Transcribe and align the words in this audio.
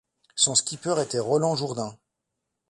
Son 0.33 0.55
skipper 0.55 0.99
était 0.99 1.19
Roland 1.19 1.55
Jourdain. 1.55 1.95